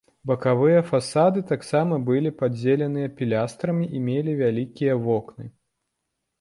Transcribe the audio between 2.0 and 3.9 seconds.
былі падзеленыя пілястрамі